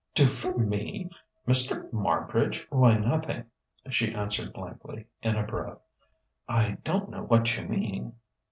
[0.15, 1.11] "Do for me?
[1.47, 1.93] Mr.
[1.93, 2.65] Marbridge?
[2.71, 3.45] Why, nothing,"
[3.91, 5.77] she answered blankly, in a breath.
[6.49, 8.13] "I don't know what you mean."